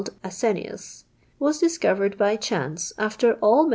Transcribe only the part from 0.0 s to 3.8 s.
l Ai^canius— was discovered by chance, after all Hit.'